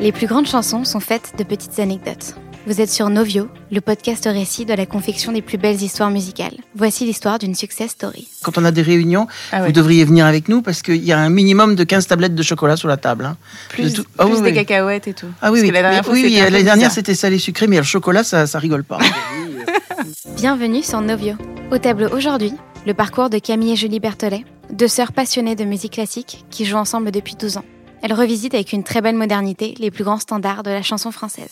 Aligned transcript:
Les 0.00 0.12
plus 0.12 0.26
grandes 0.26 0.46
chansons 0.46 0.84
sont 0.84 1.00
faites 1.00 1.32
de 1.38 1.44
petites 1.44 1.78
anecdotes. 1.78 2.34
Vous 2.66 2.80
êtes 2.80 2.90
sur 2.90 3.08
Novio, 3.08 3.48
le 3.72 3.80
podcast 3.80 4.24
récit 4.30 4.66
de 4.66 4.74
la 4.74 4.84
confection 4.84 5.32
des 5.32 5.40
plus 5.40 5.56
belles 5.56 5.82
histoires 5.82 6.10
musicales. 6.10 6.54
Voici 6.74 7.06
l'histoire 7.06 7.38
d'une 7.38 7.54
success 7.54 7.92
story. 7.92 8.28
Quand 8.42 8.58
on 8.58 8.64
a 8.64 8.70
des 8.70 8.82
réunions, 8.82 9.26
Ah 9.50 9.60
ouais. 9.60 9.66
vous 9.66 9.72
devriez 9.72 10.04
venir 10.04 10.26
avec 10.26 10.48
nous 10.48 10.60
parce 10.60 10.82
qu'il 10.82 11.02
y 11.02 11.12
a 11.12 11.18
un 11.18 11.30
minimum 11.30 11.74
de 11.74 11.84
15 11.84 12.06
tablettes 12.06 12.34
de 12.34 12.42
chocolat 12.42 12.76
sur 12.76 12.88
la 12.88 12.96
table. 12.98 13.24
hein. 13.24 13.36
Plus, 13.70 13.92
De 13.92 14.02
tout- 14.02 14.04
Ah 14.18 14.24
plus 14.26 14.34
oui, 14.34 14.40
des 14.42 14.48
oui. 14.48 14.54
cacahuètes 14.54 15.08
et 15.08 15.14
tout. 15.14 15.26
Ah 15.40 15.48
Parce 15.48 15.52
oui, 15.54 15.60
oui, 15.62 15.68
que 15.68 15.72
la 15.74 15.82
dernière 15.82 16.08
oui, 16.10 16.22
oui, 16.24 16.36
l'année 16.36 16.62
dernière 16.62 16.90
c'était 16.92 17.14
salé 17.14 17.38
sucré, 17.38 17.66
mais 17.66 17.78
le 17.78 17.82
chocolat 17.82 18.24
ça, 18.24 18.46
ça 18.46 18.58
rigole 18.58 18.84
pas. 18.84 18.98
Bienvenue 20.36 20.82
sur 20.82 21.00
Novio. 21.00 21.34
Au 21.70 21.78
tableau 21.78 22.08
aujourd'hui, 22.14 22.52
le 22.86 22.94
parcours 22.94 23.30
de 23.30 23.38
Camille 23.38 23.72
et 23.72 23.76
Julie 23.76 24.00
Berthollet, 24.00 24.44
deux 24.70 24.88
sœurs 24.88 25.12
passionnées 25.12 25.56
de 25.56 25.64
musique 25.64 25.92
classique 25.94 26.44
qui 26.50 26.64
jouent 26.66 26.76
ensemble 26.78 27.10
depuis 27.10 27.36
12 27.36 27.56
ans. 27.56 27.64
Elles 28.02 28.14
revisitent 28.14 28.54
avec 28.54 28.72
une 28.72 28.82
très 28.82 29.02
belle 29.02 29.16
modernité 29.16 29.74
les 29.78 29.90
plus 29.90 30.04
grands 30.04 30.18
standards 30.18 30.62
de 30.62 30.70
la 30.70 30.82
chanson 30.82 31.10
française. 31.10 31.50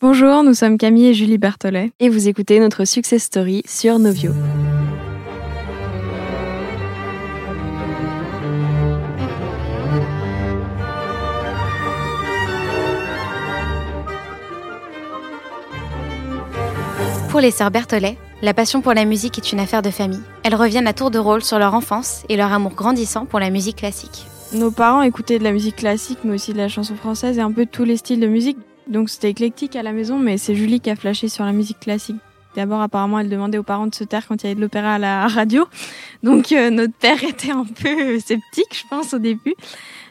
Bonjour, 0.00 0.42
nous 0.42 0.54
sommes 0.54 0.78
Camille 0.78 1.08
et 1.08 1.14
Julie 1.14 1.38
Berthollet. 1.38 1.92
et 2.00 2.08
vous 2.08 2.28
écoutez 2.28 2.58
notre 2.58 2.84
success 2.84 3.22
story 3.22 3.62
sur 3.66 3.98
Novio. 3.98 4.32
Pour 17.30 17.40
les 17.40 17.50
sœurs 17.50 17.70
Berthollet, 17.70 18.16
la 18.42 18.54
passion 18.54 18.80
pour 18.80 18.94
la 18.94 19.04
musique 19.04 19.38
est 19.38 19.52
une 19.52 19.58
affaire 19.58 19.82
de 19.82 19.90
famille. 19.90 20.22
Elles 20.44 20.54
reviennent 20.54 20.86
à 20.86 20.92
tour 20.92 21.10
de 21.10 21.18
rôle 21.18 21.42
sur 21.42 21.58
leur 21.58 21.74
enfance 21.74 22.22
et 22.28 22.36
leur 22.36 22.52
amour 22.52 22.74
grandissant 22.74 23.26
pour 23.26 23.40
la 23.40 23.50
musique 23.50 23.76
classique. 23.76 24.26
Nos 24.54 24.70
parents 24.70 25.02
écoutaient 25.02 25.40
de 25.40 25.44
la 25.44 25.50
musique 25.50 25.76
classique, 25.76 26.20
mais 26.22 26.34
aussi 26.34 26.52
de 26.52 26.58
la 26.58 26.68
chanson 26.68 26.94
française 26.94 27.38
et 27.38 27.40
un 27.40 27.50
peu 27.50 27.66
tous 27.66 27.82
les 27.82 27.96
styles 27.96 28.20
de 28.20 28.28
musique. 28.28 28.56
Donc 28.86 29.10
c'était 29.10 29.30
éclectique 29.30 29.74
à 29.74 29.82
la 29.82 29.90
maison, 29.90 30.16
mais 30.16 30.38
c'est 30.38 30.54
Julie 30.54 30.78
qui 30.78 30.90
a 30.90 30.96
flashé 30.96 31.28
sur 31.28 31.44
la 31.44 31.50
musique 31.50 31.80
classique. 31.80 32.16
D'abord, 32.54 32.80
apparemment, 32.80 33.18
elle 33.18 33.28
demandait 33.28 33.58
aux 33.58 33.64
parents 33.64 33.88
de 33.88 33.94
se 33.96 34.04
taire 34.04 34.28
quand 34.28 34.40
il 34.42 34.46
y 34.46 34.46
avait 34.50 34.54
de 34.54 34.60
l'opéra 34.60 34.94
à 34.94 34.98
la 34.98 35.26
radio. 35.26 35.66
Donc 36.22 36.52
euh, 36.52 36.70
notre 36.70 36.94
père 36.94 37.24
était 37.28 37.50
un 37.50 37.64
peu 37.64 38.20
sceptique, 38.20 38.72
je 38.72 38.84
pense, 38.88 39.12
au 39.12 39.18
début. 39.18 39.54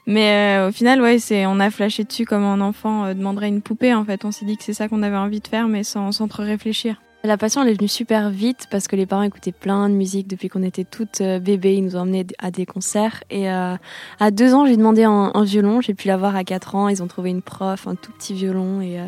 Mais 0.08 0.58
euh, 0.58 0.68
au 0.68 0.72
final, 0.74 1.02
ouais, 1.02 1.20
c'est 1.20 1.46
on 1.46 1.62
a 1.62 1.72
flashé 1.72 2.04
dessus 2.04 2.26
comme 2.26 2.44
un 2.44 2.60
enfant 2.60 3.06
euh, 3.06 3.14
demanderait 3.14 3.48
une 3.48 3.62
poupée. 3.62 3.94
En 3.94 4.04
fait, 4.04 4.26
on 4.26 4.32
s'est 4.34 4.46
dit 4.46 4.58
que 4.58 4.64
c'est 4.66 4.74
ça 4.74 4.90
qu'on 4.90 5.04
avait 5.04 5.16
envie 5.16 5.40
de 5.40 5.48
faire, 5.48 5.70
mais 5.70 5.86
sans, 5.86 6.12
sans 6.12 6.28
trop 6.28 6.44
réfléchir. 6.44 6.98
La 7.26 7.38
passion, 7.38 7.62
elle 7.64 7.70
est 7.70 7.74
venue 7.76 7.88
super 7.88 8.30
vite 8.30 8.68
parce 8.70 8.90
que 8.90 8.98
les 8.98 9.06
parents 9.06 9.22
écoutaient 9.22 9.54
plein 9.54 9.88
de 9.88 9.94
musique 9.94 10.28
depuis 10.28 10.50
qu'on 10.50 10.62
était 10.62 10.84
toutes 10.84 11.22
euh, 11.22 11.40
bébés. 11.40 11.76
Ils 11.76 11.86
nous 11.86 11.96
ont 11.96 12.00
emmenés 12.02 12.28
à 12.38 12.52
des 12.52 12.66
concerts. 12.66 13.24
Et 13.30 13.50
euh, 13.50 13.76
à 14.20 14.30
deux 14.30 14.54
ans, 14.54 14.66
j'ai 14.66 14.76
demandé 14.76 15.06
un, 15.06 15.32
un 15.34 15.44
violon. 15.46 15.80
J'ai 15.80 15.94
pu 15.94 16.10
l'avoir 16.10 16.36
à 16.36 16.44
quatre 16.44 16.76
ans. 16.76 16.90
Ils 16.90 17.02
ont 17.02 17.08
trouvé 17.08 17.30
une 17.30 17.42
prof, 17.42 17.88
un 17.88 17.96
tout 17.96 18.12
petit 18.12 18.34
violon. 18.34 18.82
Et, 18.82 19.00
euh, 19.00 19.06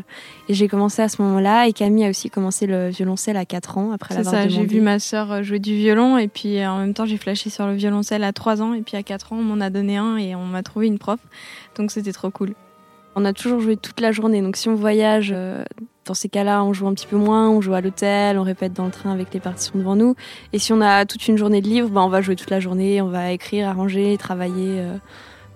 et 0.47 0.53
j'ai 0.53 0.69
commencé 0.69 1.01
à 1.01 1.09
ce 1.09 1.21
moment-là. 1.23 1.67
Et 1.67 1.73
Camille 1.73 2.05
a 2.05 2.09
aussi 2.09 2.29
commencé 2.29 2.67
le 2.67 2.87
violoncelle 2.87 3.35
à 3.35 3.43
quatre 3.43 3.77
ans 3.77 3.91
après 3.91 4.13
C'est 4.15 4.19
l'avoir 4.23 4.35
ça, 4.35 4.45
demandé. 4.47 4.61
j'ai 4.69 4.75
vu 4.75 4.79
ma 4.81 4.99
sœur 4.99 5.43
jouer 5.43 5.59
du 5.59 5.75
violon 5.75 6.17
et 6.17 6.29
puis 6.29 6.65
en 6.65 6.77
même 6.77 6.93
temps 6.93 7.05
j'ai 7.05 7.17
flashé 7.17 7.49
sur 7.49 7.67
le 7.67 7.73
violoncelle 7.73 8.23
à 8.23 8.31
3 8.31 8.61
ans 8.61 8.73
et 8.73 8.81
puis 8.81 8.95
à 8.95 9.03
4 9.03 9.33
ans 9.33 9.39
on 9.39 9.43
m'en 9.43 9.59
a 9.59 9.69
donné 9.69 9.97
un 9.97 10.15
et 10.15 10.35
on 10.35 10.45
m'a 10.45 10.63
trouvé 10.63 10.87
une 10.87 10.99
prof. 10.99 11.19
Donc 11.75 11.91
c'était 11.91 12.13
trop 12.13 12.29
cool. 12.31 12.53
On 13.17 13.25
a 13.25 13.33
toujours 13.33 13.59
joué 13.59 13.75
toute 13.75 13.99
la 13.99 14.13
journée. 14.13 14.41
Donc 14.41 14.55
si 14.55 14.69
on 14.69 14.75
voyage, 14.75 15.35
dans 16.05 16.13
ces 16.13 16.29
cas-là, 16.29 16.63
on 16.63 16.73
joue 16.73 16.87
un 16.87 16.93
petit 16.93 17.07
peu 17.07 17.17
moins, 17.17 17.49
on 17.49 17.61
joue 17.61 17.73
à 17.73 17.81
l'hôtel, 17.81 18.37
on 18.37 18.43
répète 18.43 18.73
dans 18.73 18.85
le 18.85 18.91
train 18.91 19.11
avec 19.11 19.33
les 19.33 19.39
partitions 19.39 19.77
devant 19.77 19.95
nous. 19.95 20.15
Et 20.53 20.59
si 20.59 20.71
on 20.71 20.81
a 20.81 21.05
toute 21.05 21.27
une 21.27 21.37
journée 21.37 21.61
de 21.61 21.67
livres, 21.67 21.89
bah, 21.89 22.01
on 22.03 22.09
va 22.09 22.21
jouer 22.21 22.35
toute 22.35 22.49
la 22.51 22.59
journée, 22.59 23.01
on 23.01 23.09
va 23.09 23.31
écrire, 23.31 23.67
arranger, 23.67 24.15
travailler. 24.17 24.79
euh. 24.79 24.97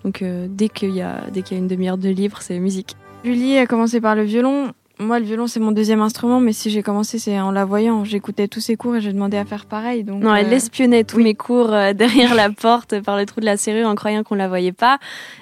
Donc 0.03 0.21
euh, 0.21 0.47
dès 0.49 0.69
qu'il 0.69 0.91
y 0.91 1.01
a 1.01 1.25
dès 1.31 1.43
y 1.51 1.53
a 1.53 1.57
une 1.57 1.67
demi-heure 1.67 1.97
de 1.97 2.09
livre, 2.09 2.41
c'est 2.41 2.57
musique. 2.59 2.95
Julie 3.23 3.57
a 3.57 3.67
commencé 3.67 3.99
par 3.99 4.15
le 4.15 4.23
violon. 4.23 4.71
Moi 5.01 5.17
le 5.19 5.25
violon 5.25 5.47
c'est 5.47 5.61
mon 5.61 5.71
deuxième 5.71 6.01
instrument 6.01 6.41
mais 6.41 6.51
si 6.51 6.69
j'ai 6.69 6.83
commencé 6.83 7.19
c'est 7.19 7.39
en 7.39 7.51
la 7.51 7.63
voyant. 7.63 8.03
J'écoutais 8.03 8.49
tous 8.49 8.59
ses 8.59 8.75
cours 8.75 8.97
et 8.97 9.01
j'ai 9.01 9.13
demandé 9.13 9.37
à 9.37 9.45
faire 9.45 9.65
pareil. 9.65 10.03
Donc, 10.03 10.21
Non, 10.21 10.35
elle 10.35 10.47
euh, 10.47 10.57
espionnait 10.57 11.05
tous 11.05 11.19
mes 11.19 11.35
cours 11.35 11.71
euh, 11.73 11.93
derrière 12.03 12.35
la 12.35 12.49
porte 12.49 12.99
par 13.01 13.15
le 13.17 13.25
trou 13.25 13.39
de 13.39 13.45
la 13.45 13.55
serrure 13.55 13.87
en 13.87 13.95
croyant 13.95 14.23
qu'on 14.23 14.35
la 14.35 14.49
voyait 14.49 14.73
pas. 14.73 14.99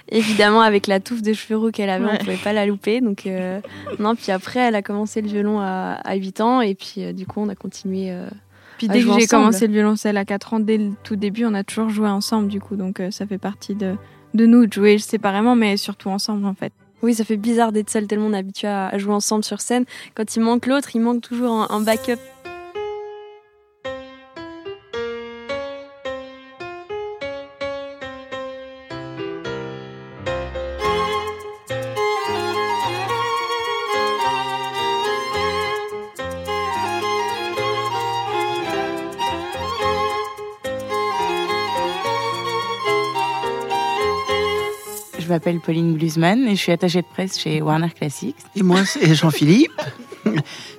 Évidemment, 0.10 0.62
avec 0.62 0.86
la 0.86 1.00
touffe 1.00 1.24
de 1.24 1.34
cheveux 1.34 1.58
roux 1.58 1.72
qu'elle 1.72 1.90
avait, 1.90 2.06
Ouais. 2.06 2.12
on 2.14 2.18
pouvait 2.18 2.36
pas 2.38 2.54
la 2.54 2.68
louper. 2.68 3.02
Donc 3.02 3.26
euh, 3.26 3.60
non, 3.98 4.16
puis 4.16 4.32
après, 4.32 4.60
elle 4.60 4.76
a 4.76 4.84
commencé 4.84 5.22
le 5.24 5.28
violon 5.28 5.60
à, 5.60 5.94
à 6.04 6.14
8 6.16 6.42
ans 6.42 6.62
et 6.62 6.76
puis 6.76 6.94
euh, 7.00 7.12
du 7.14 7.26
coup, 7.26 7.40
on 7.42 7.50
a 7.50 7.56
continué. 7.56 8.12
euh, 8.12 8.30
Puis 8.78 8.88
dès 8.88 9.02
que 9.04 9.20
j'ai 9.20 9.26
commencé 9.26 9.66
le 9.66 9.74
violoncelle 9.74 10.18
à 10.18 10.26
4 10.26 10.54
ans, 10.54 10.60
dès 10.60 10.78
le 10.78 10.92
tout 11.04 11.16
début 11.16 11.46
on 11.46 11.56
a 11.56 11.64
toujours 11.64 11.90
joué 11.90 12.08
ensemble 12.10 12.48
du 12.48 12.60
coup. 12.62 12.76
Donc 12.76 13.00
euh, 13.00 13.10
ça 13.10 13.26
fait 13.26 13.40
partie 13.40 13.74
de, 13.74 13.96
de 14.36 14.46
nous 14.46 14.68
de 14.68 14.72
jouer 14.74 15.00
séparément 15.00 15.56
mais 15.56 15.78
surtout 15.78 16.10
ensemble 16.10 16.46
en 16.46 16.54
fait. 16.54 16.74
Oui, 17.04 17.14
ça 17.14 17.24
fait 17.24 17.38
bizarre 17.38 17.72
d'être 17.72 17.90
seul 17.90 18.08
tellement 18.08 18.28
on 18.28 18.34
est 18.34 18.38
habitué 18.38 18.68
à 18.68 18.98
jouer 18.98 19.14
ensemble 19.14 19.44
sur 19.44 19.62
scène. 19.62 19.86
Quand 20.16 20.36
il 20.36 20.40
manque 20.42 20.66
l'autre, 20.66 20.96
il 20.96 21.02
manque 21.02 21.22
toujours 21.22 21.72
un 21.72 21.80
backup. 21.82 22.18
M'appelle 45.38 45.60
Pauline 45.60 45.94
Blusman 45.94 46.48
et 46.48 46.56
je 46.56 46.60
suis 46.60 46.72
attachée 46.72 47.04
de 47.04 47.08
presse 47.14 47.38
chez 47.38 47.62
Warner 47.62 47.92
Classics. 47.92 48.36
Et 48.56 48.64
moi, 48.64 48.84
c'est 48.86 49.14
Jean-Philippe. 49.14 49.72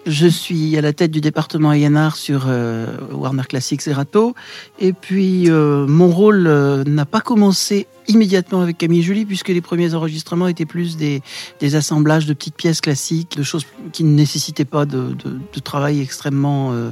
Je 0.06 0.26
suis 0.26 0.76
à 0.76 0.80
la 0.80 0.92
tête 0.92 1.12
du 1.12 1.20
département 1.20 1.70
A&R 1.70 2.16
sur 2.16 2.46
euh, 2.48 2.96
Warner 3.12 3.44
Classics 3.48 3.86
et 3.86 3.92
Rato. 3.92 4.34
Et 4.80 4.92
puis, 4.92 5.48
euh, 5.48 5.86
mon 5.86 6.08
rôle 6.08 6.48
euh, 6.48 6.82
n'a 6.84 7.06
pas 7.06 7.20
commencé 7.20 7.86
immédiatement 8.08 8.60
avec 8.62 8.78
Camille 8.78 9.02
Julie, 9.02 9.24
puisque 9.24 9.48
les 9.48 9.60
premiers 9.60 9.94
enregistrements 9.94 10.48
étaient 10.48 10.66
plus 10.66 10.96
des, 10.96 11.22
des 11.60 11.74
assemblages 11.76 12.26
de 12.26 12.32
petites 12.32 12.56
pièces 12.56 12.80
classiques, 12.80 13.36
de 13.36 13.42
choses 13.42 13.64
qui 13.92 14.02
ne 14.04 14.10
nécessitaient 14.14 14.64
pas 14.64 14.84
de, 14.86 15.14
de- 15.22 15.38
de 15.54 15.60
travail 15.60 16.00
extrêmement 16.00 16.72
euh, 16.72 16.90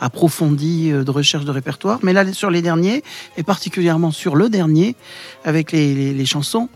approfondi 0.00 0.90
euh, 0.92 1.04
de 1.04 1.10
recherche 1.10 1.44
de 1.44 1.50
répertoire. 1.50 1.98
Mais 2.02 2.12
là, 2.12 2.30
sur 2.32 2.50
les 2.50 2.62
derniers, 2.62 3.02
et 3.36 3.42
particulièrement 3.42 4.10
sur 4.12 4.36
le 4.36 4.48
dernier, 4.48 4.94
avec 5.44 5.72
les, 5.72 5.94
les- 5.94 6.14
les 6.14 6.26
chansons, 6.26 6.68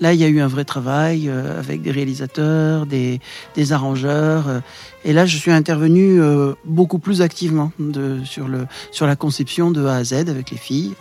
là, 0.00 0.14
il 0.14 0.20
y 0.20 0.24
a 0.24 0.28
eu 0.28 0.40
un 0.40 0.46
vrai 0.48 0.64
travail 0.64 1.28
euh, 1.28 1.58
avec 1.58 1.82
des 1.82 1.90
réalisateurs, 1.90 2.86
des, 2.86 3.20
des 3.54 3.72
arrangeurs. 3.72 4.48
euh, 4.48 4.60
et 5.04 5.12
là, 5.12 5.26
je 5.26 5.36
suis 5.36 5.50
intervenu 5.50 6.20
euh, 6.22 6.54
beaucoup 6.64 6.98
plus 6.98 7.20
activement 7.20 7.72
de, 7.78 8.18
sur, 8.24 8.48
le, 8.48 8.66
sur 8.92 9.06
la 9.06 9.16
conception 9.16 9.70
de 9.70 9.84
A 9.86 9.96
à 9.96 10.04
Z 10.04 10.12
avec 10.28 10.50
les 10.50 10.56
filles. 10.58 10.94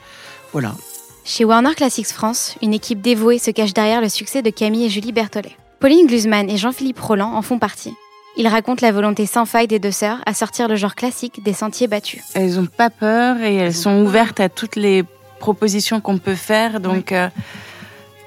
Voilà. 0.51 0.75
Chez 1.23 1.45
Warner 1.45 1.75
Classics 1.75 2.07
France, 2.07 2.55
une 2.61 2.73
équipe 2.73 3.01
dévouée 3.01 3.37
se 3.39 3.51
cache 3.51 3.73
derrière 3.73 4.01
le 4.01 4.09
succès 4.09 4.41
de 4.41 4.49
Camille 4.49 4.85
et 4.85 4.89
Julie 4.89 5.11
Berthollet. 5.11 5.55
Pauline 5.79 6.07
Glusman 6.07 6.49
et 6.49 6.57
Jean-Philippe 6.57 6.99
Roland 6.99 7.33
en 7.33 7.41
font 7.41 7.59
partie. 7.59 7.93
Ils 8.37 8.47
racontent 8.47 8.85
la 8.85 8.91
volonté 8.91 9.25
sans 9.25 9.45
faille 9.45 9.67
des 9.67 9.79
deux 9.79 9.91
sœurs 9.91 10.19
à 10.25 10.33
sortir 10.33 10.67
le 10.67 10.75
genre 10.75 10.95
classique 10.95 11.43
des 11.43 11.53
sentiers 11.53 11.87
battus. 11.87 12.21
Elles 12.33 12.59
ont 12.59 12.65
pas 12.65 12.89
peur 12.89 13.37
et 13.41 13.55
elles 13.55 13.73
sont 13.73 14.01
ouvertes 14.01 14.39
à 14.39 14.49
toutes 14.49 14.75
les 14.75 15.03
propositions 15.39 16.01
qu'on 16.01 16.17
peut 16.17 16.35
faire. 16.35 16.79
Donc, 16.79 17.11
euh, 17.11 17.29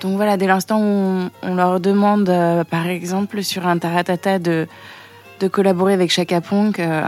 donc 0.00 0.16
voilà, 0.16 0.36
dès 0.36 0.47
l'instant 0.47 0.78
où 0.78 0.82
on, 0.84 1.31
on 1.42 1.54
leur 1.54 1.81
demande, 1.81 2.28
euh, 2.28 2.64
par 2.64 2.86
exemple, 2.86 3.42
sur 3.42 3.66
un 3.66 3.78
taratata 3.78 4.38
de, 4.38 4.66
de 5.42 5.48
collaborer 5.48 5.92
avec 5.92 6.10
Chaka 6.10 6.41
euh, 6.52 7.02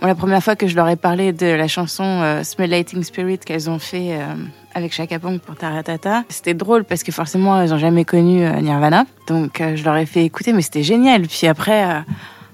bon, 0.00 0.06
la 0.06 0.14
première 0.14 0.42
fois 0.42 0.56
que 0.56 0.68
je 0.68 0.76
leur 0.76 0.88
ai 0.88 0.96
parlé 0.96 1.32
de 1.32 1.46
la 1.46 1.68
chanson 1.68 2.04
euh, 2.04 2.44
Smell 2.44 2.70
Lighting 2.70 3.02
Spirit 3.02 3.38
qu'elles 3.38 3.70
ont 3.70 3.78
fait 3.78 4.12
euh, 4.12 4.34
avec 4.78 4.92
Chaka 4.92 5.18
Ponk 5.18 5.40
pour 5.42 5.56
Taratata, 5.56 6.24
c'était 6.28 6.54
drôle 6.54 6.84
parce 6.84 7.02
que 7.02 7.12
forcément 7.12 7.60
elles 7.60 7.74
ont 7.74 7.78
jamais 7.78 8.04
connu 8.04 8.44
euh, 8.44 8.60
Nirvana. 8.60 9.04
Donc 9.26 9.60
euh, 9.60 9.76
je 9.76 9.84
leur 9.84 9.96
ai 9.96 10.06
fait 10.06 10.24
écouter, 10.24 10.52
mais 10.52 10.62
c'était 10.62 10.82
génial. 10.82 11.22
Puis 11.22 11.46
après. 11.46 11.84
euh, 11.84 12.00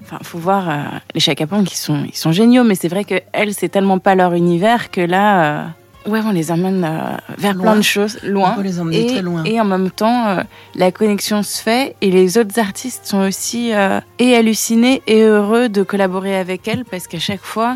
Enfin, 0.07 0.19
faut 0.21 0.37
voir 0.37 0.69
euh, 0.69 0.73
les 1.15 1.19
Chaka 1.19 1.47
Ponk, 1.47 1.71
ils 1.71 1.75
sont, 1.75 2.03
ils 2.05 2.15
sont 2.15 2.31
géniaux, 2.31 2.63
mais 2.63 2.75
c'est 2.75 2.89
vrai 2.89 3.05
que 3.05 3.15
elles, 3.31 3.55
c'est 3.55 3.69
tellement 3.69 3.97
pas 3.97 4.13
leur 4.13 4.33
univers 4.33 4.91
que 4.91 5.01
là, 5.01 5.63
euh, 6.05 6.11
ouais, 6.11 6.19
on 6.23 6.29
les 6.29 6.51
euh, 6.51 7.17
vers 7.39 7.55
Loin. 7.55 7.63
plein 7.63 7.75
de 7.77 7.81
choses, 7.81 8.19
loin. 8.21 8.51
On 8.51 8.55
peut 8.57 8.61
les 8.61 8.79
emmener 8.79 9.01
et, 9.03 9.07
très 9.07 9.23
loin. 9.23 9.43
et 9.45 9.59
en 9.59 9.65
même 9.65 9.89
temps, 9.89 10.37
la 10.75 10.91
connexion 10.91 11.41
se 11.41 11.59
fait 11.59 11.95
et 12.01 12.11
les 12.11 12.37
autres 12.37 12.59
artistes 12.59 13.07
sont 13.07 13.21
aussi 13.27 13.71
et 14.19 14.35
hallucinés 14.35 15.01
et 15.07 15.23
heureux 15.23 15.69
de 15.69 15.81
collaborer 15.81 16.37
avec 16.37 16.67
elles 16.67 16.85
parce 16.85 17.07
qu'à 17.07 17.17
chaque 17.17 17.43
fois, 17.43 17.75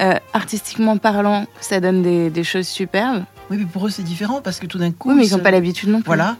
euh, 0.00 0.14
artistiquement 0.32 0.96
parlant, 0.96 1.46
ça 1.60 1.78
donne 1.78 2.02
des, 2.02 2.28
des 2.30 2.42
choses 2.44 2.66
superbes. 2.66 3.22
Oui, 3.50 3.56
mais 3.58 3.64
pour 3.64 3.86
eux, 3.86 3.90
c'est 3.90 4.02
différent 4.02 4.40
parce 4.42 4.60
que 4.60 4.66
tout 4.66 4.78
d'un 4.78 4.92
coup. 4.92 5.10
Oui, 5.10 5.16
mais 5.16 5.26
ils 5.26 5.32
n'ont 5.32 5.42
pas 5.42 5.50
l'habitude 5.50 5.88
non 5.88 6.00
plus. 6.00 6.06
Voilà. 6.06 6.36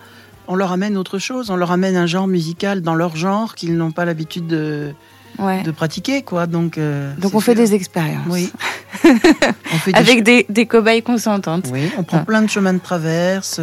On 0.47 0.55
leur 0.55 0.73
amène 0.73 0.97
autre 0.97 1.19
chose. 1.19 1.51
On 1.51 1.57
leur 1.57 1.71
amène 1.71 1.97
un 1.97 2.07
genre 2.07 2.27
musical 2.27 2.81
dans 2.81 2.95
leur 2.95 3.17
genre 3.17 3.55
qu'ils 3.55 3.77
n'ont 3.77 3.91
pas 3.91 4.05
l'habitude 4.05 4.47
de, 4.47 4.95
de 5.39 5.71
pratiquer, 5.71 6.23
quoi. 6.23 6.47
Donc, 6.47 6.79
donc 7.19 7.35
on 7.35 7.41
fait 7.41 7.55
des 7.55 7.75
expériences. 7.75 8.27
Oui. 8.31 8.51
on 9.05 9.77
fait 9.77 9.95
Avec 9.95 10.23
des, 10.23 10.47
des, 10.49 10.67
cobayes 10.67 11.03
consentantes. 11.03 11.67
Oui, 11.71 11.91
on 11.99 12.03
prend 12.03 12.25
plein 12.25 12.41
de 12.41 12.49
chemins 12.49 12.73
de 12.73 12.79
traverse. 12.79 13.61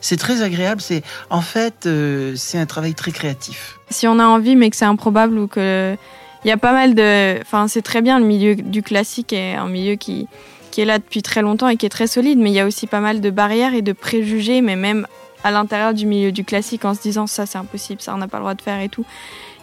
C'est 0.00 0.16
très 0.16 0.42
agréable. 0.42 0.80
C'est 0.80 1.02
en 1.30 1.40
fait, 1.40 1.88
c'est 2.36 2.58
un 2.58 2.66
travail 2.66 2.94
très 2.94 3.10
créatif. 3.10 3.78
Si 3.90 4.06
on 4.06 4.18
a 4.20 4.24
envie, 4.24 4.54
mais 4.54 4.70
que 4.70 4.76
c'est 4.76 4.84
improbable 4.84 5.38
ou 5.38 5.48
que 5.48 5.96
il 6.44 6.48
y 6.48 6.52
a 6.52 6.56
pas 6.56 6.72
mal 6.72 6.94
de. 6.94 7.40
Enfin, 7.40 7.68
c'est 7.68 7.82
très 7.82 8.02
bien 8.02 8.18
le 8.18 8.24
milieu 8.24 8.54
du 8.54 8.82
classique 8.82 9.32
est 9.32 9.54
un 9.54 9.68
milieu 9.68 9.96
qui 9.96 10.28
qui 10.70 10.80
est 10.80 10.84
là 10.84 10.98
depuis 10.98 11.22
très 11.22 11.42
longtemps 11.42 11.68
et 11.68 11.76
qui 11.76 11.86
est 11.86 11.90
très 11.90 12.06
solide, 12.06 12.38
mais 12.38 12.50
il 12.50 12.54
y 12.54 12.60
a 12.60 12.66
aussi 12.66 12.86
pas 12.86 13.00
mal 13.00 13.20
de 13.20 13.30
barrières 13.30 13.74
et 13.74 13.82
de 13.82 13.92
préjugés, 13.92 14.60
mais 14.60 14.76
même 14.76 15.06
à 15.44 15.50
l'intérieur 15.50 15.94
du 15.94 16.06
milieu 16.06 16.32
du 16.32 16.44
classique 16.44 16.84
en 16.84 16.94
se 16.94 17.00
disant 17.00 17.26
ça 17.26 17.46
c'est 17.46 17.58
impossible, 17.58 18.00
ça 18.00 18.14
on 18.14 18.18
n'a 18.18 18.28
pas 18.28 18.38
le 18.38 18.42
droit 18.42 18.54
de 18.54 18.62
faire 18.62 18.80
et 18.80 18.88
tout. 18.88 19.04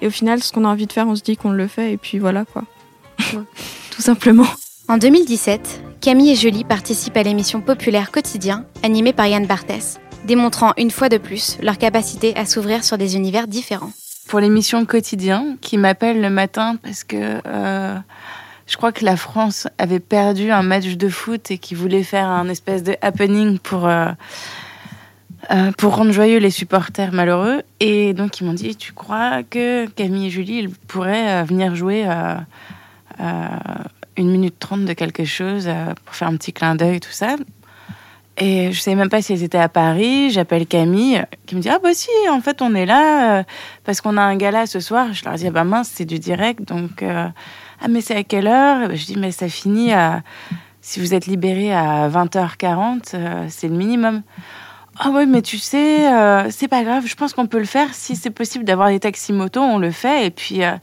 Et 0.02 0.08
au 0.08 0.10
final, 0.10 0.42
ce 0.42 0.52
qu'on 0.52 0.66
a 0.66 0.68
envie 0.68 0.88
de 0.88 0.94
faire, 0.94 1.08
on 1.08 1.16
se 1.16 1.24
dit 1.24 1.38
qu'on 1.38 1.52
le 1.52 1.68
fait 1.68 1.94
et 1.94 1.98
puis 1.98 2.20
voilà 2.20 2.46
quoi. 2.46 2.64
tout 3.92 4.02
simplement. 4.02 4.48
En 4.88 4.98
2017, 4.98 5.82
Camille 6.02 6.32
et 6.32 6.36
Julie 6.36 6.64
participent 6.64 7.18
à 7.18 7.24
l'émission 7.24 7.62
populaire 7.62 8.12
Quotidien, 8.12 8.66
animée 8.84 9.14
par 9.14 9.26
Yann 9.26 9.48
Barthès, 9.48 10.00
démontrant 10.26 10.74
une 10.78 10.92
fois 10.92 11.10
de 11.10 11.18
plus 11.18 11.58
leur 11.62 11.78
capacité 11.78 12.36
à 12.36 12.46
s'ouvrir 12.46 12.84
sur 12.84 12.98
des 12.98 13.16
univers 13.16 13.48
différents. 13.48 13.92
Pour 14.28 14.40
l'émission 14.40 14.86
Quotidien, 14.86 15.58
qui 15.62 15.78
m'appelle 15.78 16.22
le 16.22 16.30
matin 16.30 16.78
parce 16.84 17.04
que 17.04 17.42
euh, 17.48 17.96
je 18.68 18.78
crois 18.78 18.92
que 18.92 19.06
la 19.06 19.16
France 19.16 19.68
avait 19.78 20.00
perdu 20.00 20.52
un 20.52 20.64
match 20.64 20.96
de 20.96 21.10
foot 21.10 21.52
et 21.52 21.58
qui 21.58 21.76
voulait 21.76 22.04
faire 22.04 22.28
un 22.28 22.50
espèce 22.50 22.82
de 22.84 22.96
happening 23.02 23.60
pour 23.60 23.86
euh, 23.88 24.08
euh, 25.52 25.72
pour 25.74 25.96
rendre 25.96 26.12
joyeux 26.12 26.40
les 26.40 26.50
supporters 26.50 27.12
malheureux. 27.14 27.62
Et 27.80 28.14
donc 28.14 28.40
ils 28.40 28.46
m'ont 28.46 28.54
dit, 28.54 28.76
tu 28.76 28.92
crois 28.92 29.44
que 29.44 29.86
Camille 29.88 30.28
et 30.28 30.30
Julie 30.32 30.58
ils 30.60 30.70
pourraient 30.70 31.42
euh, 31.42 31.44
venir 31.44 31.76
jouer 31.76 32.06
une 34.18 34.32
minute 34.32 34.58
trente 34.58 34.86
de 34.86 34.94
quelque 34.94 35.26
chose 35.26 35.70
pour 36.04 36.16
faire 36.16 36.28
un 36.28 36.38
petit 36.38 36.54
clin 36.54 36.76
d'œil 36.76 37.00
tout 37.00 37.12
ça. 37.12 37.36
Et 38.38 38.74
je 38.74 38.82
savais 38.82 38.96
même 38.96 39.10
pas 39.10 39.22
si 39.22 39.32
elles 39.32 39.44
étaient 39.44 39.58
à 39.58 39.70
Paris. 39.70 40.32
J'appelle 40.32 40.66
Camille 40.66 41.24
qui 41.46 41.56
me 41.56 41.62
dit 41.62 41.70
ah 41.70 41.80
bah 41.82 41.94
si 41.94 42.10
en 42.30 42.42
fait 42.42 42.62
on 42.62 42.74
est 42.74 42.86
là 42.86 43.44
parce 43.84 44.02
qu'on 44.02 44.18
a 44.18 44.22
un 44.22 44.36
gala 44.36 44.66
ce 44.66 44.80
soir. 44.80 45.14
Je 45.14 45.24
leur 45.24 45.36
dis 45.36 45.48
ah 45.48 45.52
bah 45.52 45.64
mince 45.64 45.92
c'est 45.94 46.06
du 46.06 46.18
direct 46.18 46.68
donc 46.68 47.04
ah, 47.82 47.88
mais 47.90 48.02
c'est 48.02 48.16
à 48.16 48.24
quelle 48.24 48.48
heure? 48.48 48.96
Je 48.96 49.06
dis, 49.06 49.18
mais 49.18 49.32
ça 49.32 49.50
finit 49.50 49.94
à. 49.94 50.22
Si 50.82 51.00
vous 51.00 51.16
êtes 51.16 51.26
libéré 51.26 51.74
à 51.74 52.08
20h40, 52.10 53.16
euh, 53.16 53.46
c'est 53.50 53.68
le 53.68 53.76
minimum. 53.76 54.22
Ah 55.00 55.10
oui, 55.12 55.26
mais 55.26 55.42
tu 55.42 55.58
sais, 55.58 56.08
euh, 56.08 56.48
c'est 56.52 56.68
pas 56.68 56.84
grave. 56.84 57.06
Je 57.08 57.16
pense 57.16 57.34
qu'on 57.34 57.48
peut 57.48 57.58
le 57.58 57.66
faire. 57.66 57.88
Si 57.94 58.16
c'est 58.16 58.30
possible 58.30 58.66
d'avoir 58.66 58.90
des 58.90 59.00
taxis 59.00 59.34
moto, 59.34 59.60
on 59.62 59.80
le 59.80 59.90
fait. 59.90 60.28
Et 60.28 60.30
puis, 60.30 60.64
euh, 60.64 60.76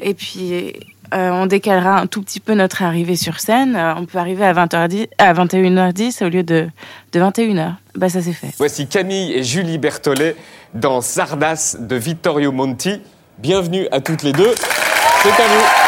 et 0.00 0.14
puis 0.14 0.74
on 1.10 1.46
décalera 1.46 1.98
un 1.98 2.06
tout 2.06 2.22
petit 2.22 2.38
peu 2.38 2.54
notre 2.54 2.82
arrivée 2.82 3.16
sur 3.16 3.40
scène. 3.40 3.76
on 3.96 4.04
peut 4.04 4.18
arriver 4.18 4.44
à, 4.44 4.52
20h10, 4.52 5.08
à 5.18 5.32
21h10 5.32 6.24
au 6.24 6.28
lieu 6.28 6.44
de, 6.44 6.68
de 7.12 7.20
21h. 7.20 7.72
Bah, 7.96 8.08
ça 8.08 8.22
c'est 8.22 8.32
fait. 8.32 8.54
Voici 8.58 8.86
Camille 8.86 9.32
et 9.32 9.42
Julie 9.42 9.78
Berthollet 9.78 10.36
dans 10.74 11.00
Sardas 11.00 11.76
de 11.80 11.96
Vittorio 11.96 12.52
Monti. 12.52 13.00
Bienvenue 13.38 13.88
à 13.90 14.00
toutes 14.00 14.22
les 14.22 14.32
deux. 14.32 14.54
C'est 14.54 15.30
à 15.30 15.46
vous. 15.48 15.87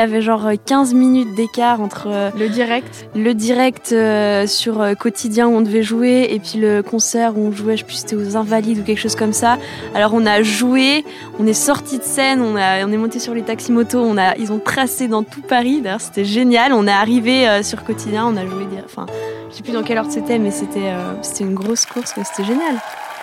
Avait 0.00 0.22
genre 0.22 0.50
15 0.64 0.94
minutes 0.94 1.34
d'écart 1.34 1.80
entre 1.80 2.08
euh, 2.08 2.30
le 2.38 2.48
direct, 2.48 3.06
le 3.14 3.34
direct 3.34 3.92
euh, 3.92 4.46
sur 4.46 4.80
euh, 4.80 4.94
quotidien 4.94 5.46
où 5.46 5.52
on 5.52 5.60
devait 5.60 5.82
jouer 5.82 6.28
et 6.30 6.38
puis 6.38 6.58
le 6.58 6.82
concert 6.82 7.36
où 7.36 7.46
on 7.46 7.52
jouait, 7.52 7.76
je 7.76 7.82
sais 7.82 7.86
plus 7.86 7.96
c'était 7.96 8.16
aux 8.16 8.36
Invalides 8.36 8.78
ou 8.78 8.82
quelque 8.82 8.98
chose 8.98 9.14
comme 9.14 9.32
ça. 9.32 9.58
Alors 9.94 10.12
on 10.14 10.26
a 10.26 10.42
joué, 10.42 11.04
on 11.38 11.46
est 11.46 11.52
sorti 11.52 11.98
de 11.98 12.02
scène, 12.02 12.40
on, 12.40 12.56
a, 12.56 12.84
on 12.84 12.92
est 12.92 12.96
monté 12.96 13.18
sur 13.18 13.34
les 13.34 13.42
taxis 13.42 13.72
motos, 13.72 14.00
on 14.00 14.16
a, 14.16 14.36
ils 14.36 14.52
ont 14.52 14.58
tracé 14.58 15.06
dans 15.06 15.22
tout 15.22 15.42
Paris. 15.42 15.80
D'ailleurs 15.82 16.00
c'était 16.00 16.24
génial. 16.24 16.72
On 16.72 16.86
est 16.86 16.92
arrivé 16.92 17.62
sur 17.62 17.84
quotidien, 17.84 18.26
on 18.26 18.36
a 18.36 18.46
joué, 18.46 18.66
enfin 18.84 19.06
je 19.50 19.56
sais 19.56 19.62
plus 19.62 19.72
dans 19.72 19.82
quelle 19.82 19.98
heure 19.98 20.06
c'était, 20.08 20.38
mais 20.38 20.50
c'était 20.50 20.92
c'était 21.22 21.44
une 21.44 21.54
grosse 21.54 21.86
course, 21.86 22.14
c'était 22.24 22.46
génial. 22.46 22.76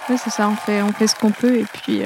Oui 0.10 0.16
c'est 0.24 0.30
ça, 0.30 0.50
on 0.50 0.56
fait 0.56 0.82
on 0.82 0.94
fait 0.94 1.08
ce 1.08 1.16
qu'on 1.16 1.32
peut 1.32 1.56
et 1.56 1.66
puis 1.74 2.02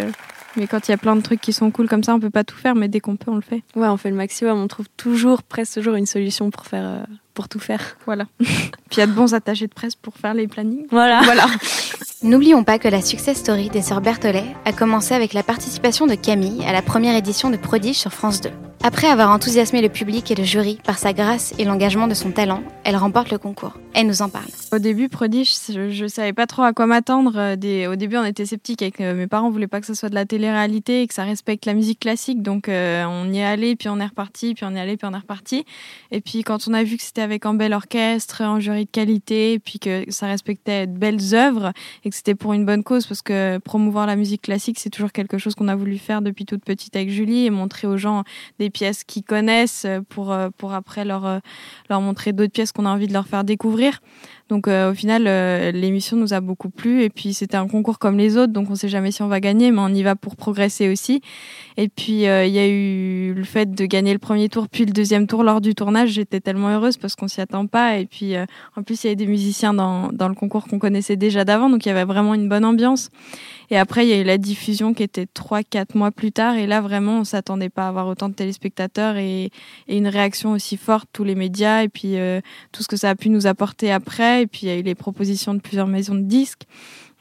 mais 0.55 0.67
quand 0.67 0.87
il 0.87 0.91
y 0.91 0.93
a 0.93 0.97
plein 0.97 1.15
de 1.15 1.21
trucs 1.21 1.41
qui 1.41 1.53
sont 1.53 1.71
cool 1.71 1.87
comme 1.87 2.03
ça, 2.03 2.13
on 2.13 2.19
peut 2.19 2.29
pas 2.29 2.43
tout 2.43 2.57
faire, 2.57 2.75
mais 2.75 2.87
dès 2.87 2.99
qu'on 2.99 3.15
peut, 3.15 3.31
on 3.31 3.35
le 3.35 3.41
fait. 3.41 3.63
Ouais, 3.75 3.87
on 3.87 3.97
fait 3.97 4.09
le 4.09 4.15
maximum. 4.15 4.59
On 4.59 4.67
trouve 4.67 4.87
toujours, 4.97 5.43
presque 5.43 5.75
toujours, 5.75 5.95
une 5.95 6.05
solution 6.05 6.51
pour 6.51 6.65
faire, 6.65 6.85
euh, 6.85 7.03
pour 7.33 7.47
tout 7.47 7.59
faire. 7.59 7.97
Voilà. 8.05 8.25
Puis 8.39 8.97
il 8.97 8.99
y 8.99 9.03
a 9.03 9.07
de 9.07 9.13
bons 9.13 9.33
attachés 9.33 9.67
de 9.67 9.73
presse 9.73 9.95
pour 9.95 10.15
faire 10.15 10.33
les 10.33 10.47
plannings. 10.47 10.87
Voilà. 10.91 11.21
Voilà. 11.23 11.45
N'oublions 12.23 12.63
pas 12.63 12.77
que 12.77 12.87
la 12.87 13.01
success 13.01 13.37
story 13.37 13.69
des 13.69 13.81
sœurs 13.81 14.01
Berthollet 14.01 14.55
a 14.65 14.73
commencé 14.73 15.15
avec 15.15 15.33
la 15.33 15.43
participation 15.43 16.05
de 16.05 16.15
Camille 16.15 16.63
à 16.65 16.71
la 16.71 16.81
première 16.81 17.15
édition 17.15 17.49
de 17.49 17.57
Prodige 17.57 17.95
sur 17.95 18.13
France 18.13 18.41
2. 18.41 18.51
Après 18.83 19.07
avoir 19.07 19.29
enthousiasmé 19.29 19.79
le 19.79 19.89
public 19.89 20.31
et 20.31 20.35
le 20.35 20.43
jury 20.43 20.79
par 20.83 20.97
sa 20.97 21.13
grâce 21.13 21.53
et 21.59 21.65
l'engagement 21.65 22.07
de 22.07 22.15
son 22.15 22.31
talent, 22.31 22.63
elle 22.83 22.95
remporte 22.95 23.29
le 23.29 23.37
concours. 23.37 23.77
Elle 23.93 24.07
nous 24.07 24.23
en 24.23 24.29
parle. 24.29 24.47
Au 24.71 24.79
début, 24.79 25.07
Prodige, 25.07 25.53
je, 25.69 26.03
ne 26.03 26.07
savais 26.07 26.33
pas 26.33 26.47
trop 26.47 26.63
à 26.63 26.73
quoi 26.73 26.87
m'attendre. 26.87 27.33
Euh, 27.35 27.91
au 27.91 27.95
début, 27.95 28.17
on 28.17 28.25
était 28.25 28.45
sceptiques 28.45 28.81
avec 28.81 28.99
mes 28.99 29.27
parents, 29.27 29.51
voulaient 29.51 29.67
pas 29.67 29.81
que 29.81 29.85
ce 29.85 29.93
soit 29.93 30.09
de 30.09 30.15
la 30.15 30.25
télé-réalité 30.25 31.03
et 31.03 31.07
que 31.07 31.13
ça 31.13 31.25
respecte 31.25 31.67
la 31.67 31.75
musique 31.75 31.99
classique. 31.99 32.41
Donc, 32.41 32.69
euh, 32.69 33.05
on 33.05 33.31
y 33.31 33.37
est 33.37 33.43
allé, 33.43 33.75
puis 33.75 33.87
on 33.89 33.99
est 33.99 34.05
reparti, 34.05 34.55
puis 34.55 34.65
on 34.65 34.73
est 34.75 34.79
allé, 34.79 34.97
puis 34.97 35.07
on 35.07 35.13
est 35.13 35.19
reparti. 35.19 35.63
Et 36.09 36.19
puis, 36.19 36.41
quand 36.43 36.67
on 36.67 36.73
a 36.73 36.83
vu 36.83 36.97
que 36.97 37.03
c'était 37.03 37.21
avec 37.21 37.45
un 37.45 37.53
bel 37.53 37.73
orchestre, 37.73 38.41
un 38.41 38.59
jury 38.59 38.85
de 38.85 38.91
qualité, 38.91 39.59
puis 39.59 39.77
que 39.77 40.05
ça 40.09 40.25
respectait 40.25 40.87
de 40.87 40.97
belles 40.97 41.35
œuvres 41.35 41.71
et 42.03 42.09
que 42.09 42.15
c'était 42.15 42.35
pour 42.35 42.53
une 42.53 42.65
bonne 42.65 42.83
cause, 42.83 43.05
parce 43.05 43.21
que 43.21 43.59
promouvoir 43.59 44.07
la 44.07 44.15
musique 44.15 44.41
classique, 44.41 44.79
c'est 44.79 44.89
toujours 44.89 45.11
quelque 45.11 45.37
chose 45.37 45.53
qu'on 45.53 45.67
a 45.67 45.75
voulu 45.75 45.99
faire 45.99 46.23
depuis 46.23 46.45
toute 46.45 46.65
petite 46.65 46.95
avec 46.95 47.11
Julie 47.11 47.45
et 47.45 47.51
montrer 47.51 47.87
aux 47.87 47.97
gens 47.97 48.23
des 48.57 48.70
pièces 48.71 49.03
qu'ils 49.03 49.23
connaissent 49.23 49.85
pour, 50.09 50.31
euh, 50.31 50.49
pour 50.57 50.73
après 50.73 51.05
leur, 51.05 51.25
euh, 51.25 51.39
leur 51.89 52.01
montrer 52.01 52.33
d'autres 52.33 52.51
pièces 52.51 52.71
qu'on 52.71 52.85
a 52.85 52.89
envie 52.89 53.07
de 53.07 53.13
leur 53.13 53.27
faire 53.27 53.43
découvrir. 53.43 53.99
Donc 54.49 54.67
euh, 54.67 54.91
au 54.91 54.93
final, 54.93 55.23
l'émission 55.73 56.17
nous 56.17 56.33
a 56.33 56.41
beaucoup 56.41 56.69
plu 56.69 57.03
et 57.03 57.09
puis 57.09 57.33
c'était 57.33 57.55
un 57.55 57.67
concours 57.67 57.99
comme 57.99 58.17
les 58.17 58.35
autres, 58.35 58.51
donc 58.51 58.69
on 58.69 58.75
sait 58.75 58.89
jamais 58.89 59.11
si 59.11 59.21
on 59.21 59.29
va 59.29 59.39
gagner, 59.39 59.71
mais 59.71 59.79
on 59.79 59.87
y 59.87 60.03
va 60.03 60.17
pour 60.17 60.35
progresser 60.35 60.89
aussi. 60.89 61.21
Et 61.77 61.87
puis 61.87 62.23
il 62.23 62.51
y 62.51 62.59
a 62.59 62.67
eu 62.67 63.33
le 63.33 63.43
fait 63.45 63.73
de 63.73 63.85
gagner 63.85 64.11
le 64.11 64.19
premier 64.19 64.49
tour 64.49 64.67
puis 64.67 64.83
le 64.85 64.91
deuxième 64.91 65.25
tour 65.25 65.43
lors 65.43 65.61
du 65.61 65.73
tournage. 65.73 66.09
J'étais 66.09 66.41
tellement 66.41 66.67
heureuse 66.67 66.97
parce 66.97 67.15
qu'on 67.15 67.29
s'y 67.29 67.39
attend 67.39 67.65
pas. 67.65 67.97
Et 67.97 68.05
puis 68.05 68.33
en 68.75 68.83
plus 68.83 69.01
il 69.01 69.07
y 69.07 69.09
avait 69.11 69.15
des 69.15 69.25
musiciens 69.27 69.73
dans, 69.73 70.09
dans 70.11 70.27
le 70.27 70.35
concours 70.35 70.67
qu'on 70.67 70.79
connaissait 70.79 71.15
déjà 71.15 71.45
d'avant, 71.45 71.69
donc 71.69 71.85
il 71.85 71.89
y 71.89 71.91
avait 71.93 72.03
vraiment 72.03 72.33
une 72.33 72.49
bonne 72.49 72.65
ambiance. 72.65 73.09
Et 73.71 73.77
après, 73.77 74.05
il 74.05 74.09
y 74.09 74.13
a 74.13 74.17
eu 74.17 74.25
la 74.25 74.37
diffusion 74.37 74.93
qui 74.93 75.01
était 75.01 75.25
3-4 75.33 75.97
mois 75.97 76.11
plus 76.11 76.33
tard. 76.33 76.55
Et 76.55 76.67
là, 76.67 76.81
vraiment, 76.81 77.19
on 77.19 77.23
s'attendait 77.23 77.69
pas 77.69 77.85
à 77.85 77.87
avoir 77.87 78.05
autant 78.07 78.27
de 78.27 78.33
téléspectateurs 78.33 79.15
et, 79.15 79.49
une 79.87 80.09
réaction 80.09 80.51
aussi 80.51 80.75
forte, 80.75 81.07
tous 81.13 81.23
les 81.23 81.35
médias, 81.35 81.81
et 81.83 81.87
puis 81.87 82.17
euh, 82.17 82.41
tout 82.73 82.83
ce 82.83 82.89
que 82.89 82.97
ça 82.97 83.09
a 83.09 83.15
pu 83.15 83.29
nous 83.29 83.47
apporter 83.47 83.89
après. 83.89 84.43
Et 84.43 84.47
puis, 84.47 84.63
il 84.63 84.67
y 84.67 84.71
a 84.71 84.77
eu 84.77 84.81
les 84.81 84.93
propositions 84.93 85.53
de 85.53 85.61
plusieurs 85.61 85.87
maisons 85.87 86.15
de 86.15 86.23
disques. 86.23 86.63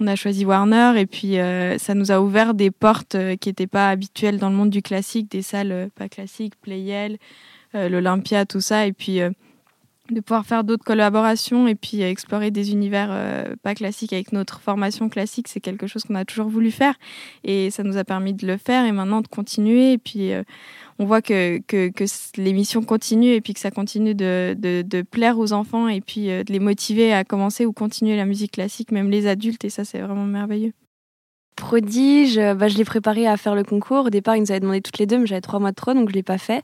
On 0.01 0.09
a 0.09 0.17
choisi 0.17 0.45
Warner 0.45 0.95
et 0.97 1.05
puis 1.07 1.39
euh, 1.39 1.77
ça 1.77 1.95
nous 1.95 2.11
a 2.11 2.23
ouvert 2.23 2.55
des 2.55 2.71
portes 2.71 3.17
euh, 3.17 3.37
qui 3.37 3.51
n'étaient 3.51 3.67
pas 3.67 3.91
habituelles 3.91 4.39
dans 4.39 4.49
le 4.49 4.57
monde 4.57 4.71
du 4.71 4.81
classique, 4.83 5.31
des 5.31 5.43
salles 5.43 5.91
pas 5.95 6.09
classiques, 6.09 6.55
Playel, 6.61 7.19
l'Olympia, 7.75 8.47
tout 8.47 8.63
ça. 8.63 8.87
Et 8.87 8.93
puis 8.93 9.21
de 10.15 10.21
pouvoir 10.21 10.47
faire 10.47 10.65
d'autres 10.65 10.85
collaborations 10.85 11.67
et 11.67 11.75
puis 11.75 12.03
explorer 12.03 12.51
des 12.51 12.73
univers 12.73 13.09
euh, 13.11 13.55
pas 13.63 13.75
classiques 13.75 14.13
avec 14.13 14.33
notre 14.33 14.61
formation 14.61 15.09
classique, 15.09 15.49
c'est 15.49 15.61
quelque 15.61 15.87
chose 15.87 16.05
qu'on 16.05 16.15
a 16.15 16.25
toujours 16.25 16.49
voulu 16.49 16.71
faire 16.71 16.95
et 17.45 17.71
ça 17.71 17.83
nous 17.83 17.97
a 17.97 18.05
permis 18.05 18.35
de 18.35 18.47
le 18.47 18.57
faire 18.57 18.85
et 18.85 18.93
maintenant 18.93 19.21
de 19.21 19.29
continuer 19.29 19.93
et 19.93 19.99
puis 19.99 20.33
euh, 20.33 20.43
on 20.99 21.05
voit 21.05 21.23
que, 21.23 21.59
que, 21.67 21.91
l'émission 22.37 22.83
continue 22.83 23.33
et 23.33 23.41
puis 23.41 23.55
que 23.55 23.61
ça 23.61 23.71
continue 23.71 24.15
de, 24.15 24.55
de, 24.59 25.03
plaire 25.03 25.39
aux 25.39 25.53
enfants 25.53 25.89
et 25.89 26.01
puis 26.01 26.31
euh, 26.31 26.45
de 26.45 26.53
les 26.53 26.61
motiver 26.61 27.13
à 27.13 27.25
commencer 27.25 27.67
ou 27.67 27.73
continuer 27.73 28.17
la 28.17 28.27
musique 28.27 28.53
classique, 28.53 28.93
même 28.93 29.11
les 29.11 29.27
adultes 29.27 29.65
et 29.65 29.71
ça 29.71 29.85
c'est 29.85 30.01
vraiment 30.01 30.27
merveilleux. 30.27 30.73
Prodige, 31.57 32.37
bah, 32.37 32.69
je 32.69 32.79
l'ai 32.79 32.85
préparé 32.85 33.27
à 33.27 33.37
faire 33.37 33.55
le 33.55 33.65
concours. 33.65 34.07
Au 34.07 34.11
départ, 34.11 34.35
ils 34.35 34.41
nous 34.41 34.51
avaient 34.51 34.61
demandé 34.61 34.81
toutes 34.81 34.97
les 34.97 35.05
deux, 35.05 35.19
mais 35.19 35.27
j'avais 35.27 35.43
trois 35.43 35.59
mois 35.59 35.73
de 35.73 35.77
trop, 35.77 35.93
donc 35.93 36.09
je 36.09 36.15
l'ai 36.15 36.23
pas 36.23 36.39
fait. 36.39 36.63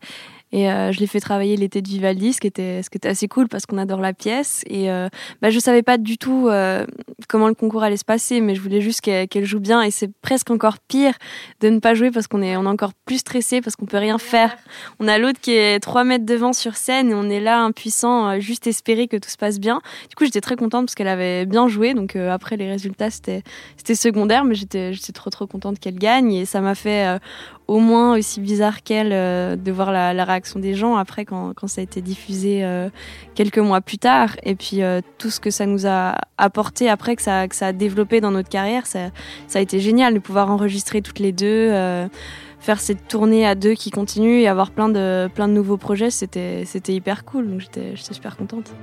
Et 0.57 0.71
euh, 0.71 0.91
je 0.91 1.01
l'ai 1.01 1.07
fait 1.07 1.21
travailler 1.21 1.55
l'été 1.55 1.83
de 1.83 1.89
Vivaldi, 1.89 2.33
ce 2.33 2.41
qui 2.41 2.47
était, 2.47 2.83
ce 2.83 2.89
qui 2.89 2.97
était 2.97 3.11
assez 3.11 3.29
cool 3.29 3.47
parce 3.47 3.67
qu'on 3.67 3.77
adore 3.77 4.01
la 4.01 4.15
pièce. 4.15 4.63
Et 4.67 4.91
euh, 4.91 5.11
bah, 5.43 5.51
je 5.51 5.59
savais 5.59 5.83
pas 5.83 5.99
du 5.99 6.17
tout 6.17 6.49
euh, 6.49 6.87
comment 7.29 7.49
le 7.49 7.55
concours 7.55 7.83
allait 7.83 7.99
se 7.99 8.07
passer, 8.07 8.41
mais 8.41 8.55
je 8.55 8.63
voulais 8.63 8.81
juste 8.81 9.03
qu'elle 9.03 9.45
joue 9.45 9.61
bien. 9.61 9.83
Et 9.83 9.91
c'est 9.91 10.11
presque 10.23 10.51
encore 10.51 10.79
pire 10.79 11.13
de 11.61 11.69
ne 11.69 11.79
pas 11.79 11.93
jouer 11.93 12.11
parce 12.11 12.27
qu'on 12.27 12.41
est, 12.41 12.57
on 12.57 12.65
est 12.65 12.69
encore 12.69 12.95
plus 13.05 13.19
stressé 13.19 13.61
parce 13.61 13.77
qu'on 13.77 13.85
peut 13.85 13.99
rien 13.99 14.17
faire. 14.17 14.57
On 14.99 15.09
a 15.09 15.19
l'autre 15.19 15.39
qui 15.43 15.53
est 15.53 15.79
3 15.79 16.05
mètres 16.05 16.25
devant 16.25 16.55
sur 16.55 16.77
scène 16.77 17.11
et 17.11 17.15
on 17.15 17.29
est 17.29 17.41
là 17.41 17.61
impuissant, 17.61 18.27
euh, 18.31 18.41
juste 18.41 18.67
espérer 18.67 19.09
que 19.09 19.19
tout 19.19 19.29
se 19.29 19.37
passe 19.37 19.61
bien. 19.61 19.83
Du 20.09 20.17
coup, 20.17 20.25
j'étais 20.25 20.41
très 20.41 20.57
contente 20.57 20.87
parce 20.87 20.95
qu'elle 20.95 21.07
avait 21.09 21.45
bien 21.45 21.69
joué. 21.69 21.93
Donc 21.93 22.17
après, 22.17 22.57
les 22.57 22.71
résultats, 22.71 23.11
c'était, 23.11 23.43
secondaire, 23.95 24.47
mais 24.47 24.55
j'étais, 24.55 24.93
trop 25.13 25.29
trop 25.29 25.47
contente 25.47 25.79
qu'elle 25.81 25.99
gagne. 25.99 26.33
Et 26.33 26.47
ça 26.47 26.63
m'a 26.63 26.75
fait 26.75 27.19
au 27.69 27.81
moins 27.81 28.17
aussi 28.17 28.41
bizarre 28.41 28.83
qu'elle 28.83 29.11
euh, 29.13 29.57
de 29.57 29.73
voir 29.73 29.91
la, 29.91 30.15
la, 30.15 30.25
réaction 30.25 30.61
des 30.61 30.75
gens 30.75 30.97
après 30.97 31.25
quand, 31.25 31.53
quand 31.55 31.67
ça 31.67 31.81
a 31.81 31.85
été 31.85 32.01
diffusé 32.01 32.65
euh, 32.65 32.89
quelques 33.35 33.59
mois 33.59 33.81
plus 33.81 33.99
tard. 33.99 34.37
Et 34.45 34.55
puis 34.55 34.83
euh, 34.83 35.01
tout 35.19 35.31
ce 35.31 35.41
que 35.41 35.51
ça 35.51 35.67
nous 35.67 35.87
a 35.87 36.17
apporté 36.39 36.89
après 36.89 37.17
que 37.17 37.23
ça, 37.23 37.49
que 37.49 37.57
ça 37.57 37.69
a 37.69 37.73
développé 37.73 38.21
dans 38.21 38.31
notre 38.31 38.49
carrière 38.49 38.87
ça, 38.87 39.11
ça 39.49 39.59
a 39.59 39.63
été 39.63 39.81
génial 39.81 40.15
de 40.15 40.19
pouvoir 40.19 40.51
enregistrer 40.51 41.03
toutes 41.03 41.19
les 41.19 41.33
deux 41.33 41.71
faire 42.59 42.81
cette 42.81 43.07
tournée 43.07 43.47
à 43.47 43.55
deux 43.55 43.75
qui 43.75 43.91
continue 43.91 44.41
et 44.41 44.49
avoir 44.49 44.71
plein 44.71 44.89
de, 44.89 45.29
plein 45.35 45.47
de 45.47 45.53
nouveaux 45.53 45.77
projets. 45.77 46.11
C'était, 46.11 46.65
hyper 46.89 47.25
cool. 47.25 47.49
Donc 47.49 47.61
j'étais 47.61 47.95
super 47.97 48.37
contente. 48.37 48.75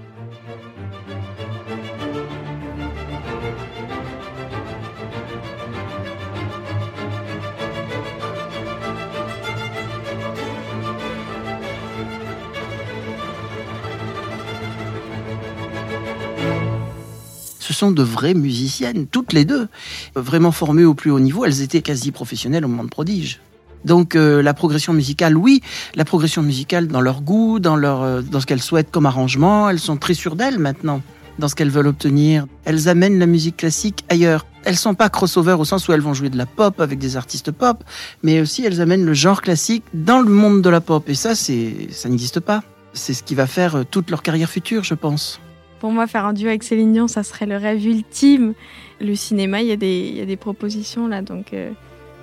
De 17.92 18.04
vraies 18.04 18.34
musiciennes, 18.34 19.08
toutes 19.08 19.34
les 19.34 19.46
deux, 19.46 19.68
vraiment 20.16 20.52
formées 20.52 20.86
au 20.86 20.94
plus 20.94 21.12
haut 21.12 21.20
niveau. 21.20 21.46
Elles 21.46 21.62
étaient 21.62 21.82
quasi 21.82 22.12
professionnelles 22.12 22.66
au 22.66 22.68
moment 22.68 22.84
de 22.84 22.90
prodige. 22.90 23.40
Donc 23.86 24.16
euh, 24.16 24.42
la 24.42 24.54
progression 24.54 24.94
musicale, 24.94 25.38
oui, 25.38 25.62
la 25.96 26.06
progression 26.06 26.42
musicale 26.42 26.88
dans 26.88 27.02
leur 27.02 27.22
goût, 27.22 27.60
dans 27.60 27.76
leur, 27.76 28.02
euh, 28.02 28.22
dans 28.22 28.40
ce 28.40 28.46
qu'elles 28.46 28.62
souhaitent 28.62 28.92
comme 28.92 29.06
arrangement, 29.06 29.70
elles 29.70 29.80
sont 29.80 29.98
très 29.98 30.14
sûres 30.14 30.36
d'elles 30.36 30.60
maintenant, 30.60 31.02
dans 31.40 31.48
ce 31.48 31.56
qu'elles 31.56 31.70
veulent 31.70 31.88
obtenir. 31.88 32.46
Elles 32.66 32.88
amènent 32.88 33.20
la 33.20 33.26
musique 33.26 33.58
classique 33.58 34.06
ailleurs. 34.10 34.46
Elles 34.64 34.78
sont 34.78 34.94
pas 34.94 35.10
crossover 35.10 35.54
au 35.54 35.66
sens 35.66 35.88
où 35.88 35.92
elles 35.92 36.02
vont 36.02 36.14
jouer 36.14 36.30
de 36.30 36.38
la 36.38 36.46
pop 36.46 36.80
avec 36.80 37.00
des 37.00 37.18
artistes 37.18 37.52
pop, 37.52 37.84
mais 38.24 38.40
aussi 38.40 38.64
elles 38.64 38.80
amènent 38.80 39.06
le 39.06 39.14
genre 39.14 39.42
classique 39.42 39.84
dans 39.94 40.22
le 40.22 40.30
monde 40.30 40.62
de 40.62 40.70
la 40.70 40.80
pop. 40.80 41.10
Et 41.10 41.16
ça, 41.16 41.36
c'est, 41.36 41.90
ça 41.92 42.08
n'existe 42.08 42.40
pas. 42.40 42.64
C'est 42.94 43.14
ce 43.14 43.24
qui 43.24 43.36
va 43.36 43.48
faire 43.48 43.76
euh, 43.76 43.84
toute 43.84 44.10
leur 44.10 44.22
carrière 44.22 44.50
future, 44.50 44.84
je 44.84 44.94
pense. 44.94 45.42
Pour 45.84 45.92
moi, 45.92 46.08
faire 46.08 46.26
un 46.26 46.32
duo 46.32 46.48
avec 46.48 46.64
Céline 46.64 46.94
Dion, 46.94 47.10
ça 47.10 47.24
serait 47.24 47.46
le 47.46 47.58
rêve 47.58 47.86
ultime. 47.86 48.54
Le 49.02 49.16
cinéma, 49.16 49.62
il 49.62 49.68
y 49.68 49.74
a 49.74 49.76
des, 49.76 50.08
il 50.08 50.18
y 50.18 50.22
a 50.22 50.26
des 50.26 50.38
propositions 50.38 51.10
là, 51.10 51.22
donc 51.22 51.52
euh, 51.52 51.72